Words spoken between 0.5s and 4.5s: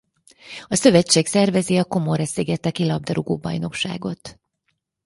A szövetség szervezi a Comore-szigeteki labdarúgó-bajnokságot.